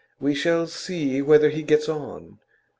We 0.19 0.33
shall 0.33 0.65
see 0.65 1.21
whether 1.21 1.49
he 1.51 1.61
gets 1.61 1.87
on. 1.87 2.39